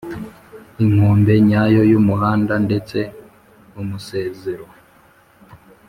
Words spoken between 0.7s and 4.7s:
inkombe nyayo y'umuhanda ndetse umusezero